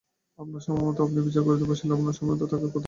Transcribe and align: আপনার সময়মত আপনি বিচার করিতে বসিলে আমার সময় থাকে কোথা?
আপনার 0.39 0.61
সময়মত 0.65 0.97
আপনি 1.01 1.19
বিচার 1.21 1.43
করিতে 1.45 1.65
বসিলে 1.67 1.93
আমার 1.97 2.15
সময় 2.19 2.37
থাকে 2.41 2.65
কোথা? 2.65 2.79